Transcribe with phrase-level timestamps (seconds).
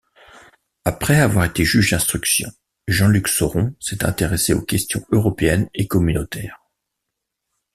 [0.83, 2.49] Après avoir été juge d'instruction,
[2.87, 6.59] Jean-Luc Sauron s'est intéressé aux questions européennes et communautaires.